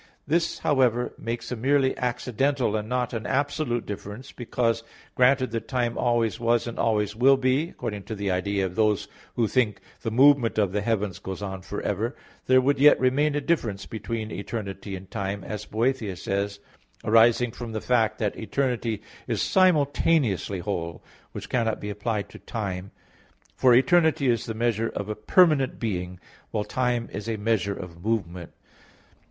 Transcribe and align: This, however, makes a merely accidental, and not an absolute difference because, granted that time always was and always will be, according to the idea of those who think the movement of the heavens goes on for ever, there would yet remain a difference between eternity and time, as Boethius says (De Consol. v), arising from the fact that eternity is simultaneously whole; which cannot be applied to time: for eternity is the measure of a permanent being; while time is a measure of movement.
This, 0.25 0.57
however, 0.57 1.13
makes 1.19 1.51
a 1.51 1.55
merely 1.55 1.95
accidental, 1.95 2.75
and 2.75 2.89
not 2.89 3.13
an 3.13 3.27
absolute 3.27 3.85
difference 3.85 4.31
because, 4.31 4.81
granted 5.13 5.51
that 5.51 5.67
time 5.67 5.95
always 5.95 6.39
was 6.39 6.65
and 6.65 6.79
always 6.79 7.15
will 7.15 7.37
be, 7.37 7.69
according 7.69 8.01
to 8.05 8.15
the 8.15 8.31
idea 8.31 8.65
of 8.65 8.73
those 8.73 9.07
who 9.35 9.47
think 9.47 9.79
the 10.01 10.09
movement 10.09 10.57
of 10.57 10.71
the 10.71 10.81
heavens 10.81 11.19
goes 11.19 11.43
on 11.43 11.61
for 11.61 11.81
ever, 11.83 12.15
there 12.47 12.59
would 12.59 12.79
yet 12.79 12.99
remain 12.99 13.35
a 13.35 13.41
difference 13.41 13.85
between 13.85 14.31
eternity 14.31 14.95
and 14.95 15.11
time, 15.11 15.43
as 15.43 15.67
Boethius 15.67 16.23
says 16.23 16.57
(De 16.57 16.63
Consol. 16.63 16.63
v), 17.03 17.07
arising 17.09 17.51
from 17.51 17.71
the 17.73 17.79
fact 17.79 18.17
that 18.17 18.35
eternity 18.35 19.03
is 19.27 19.39
simultaneously 19.39 20.57
whole; 20.61 21.03
which 21.31 21.47
cannot 21.47 21.79
be 21.79 21.91
applied 21.91 22.27
to 22.29 22.39
time: 22.39 22.89
for 23.55 23.75
eternity 23.75 24.27
is 24.27 24.47
the 24.47 24.55
measure 24.55 24.89
of 24.89 25.09
a 25.09 25.15
permanent 25.15 25.77
being; 25.79 26.19
while 26.49 26.63
time 26.63 27.07
is 27.11 27.29
a 27.29 27.37
measure 27.37 27.75
of 27.77 28.03
movement. 28.03 28.51